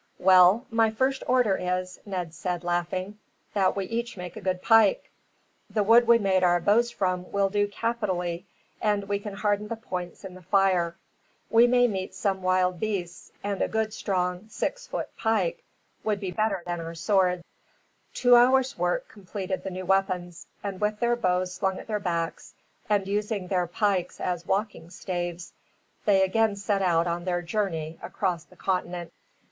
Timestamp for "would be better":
16.03-16.63